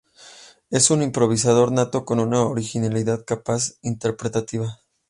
Es 0.71 0.89
un 0.89 1.03
improvisador 1.03 1.71
nato 1.71 2.05
con 2.05 2.19
una 2.19 2.41
original 2.41 3.23
capacidad 3.23 3.77
interpretativa. 3.83 4.79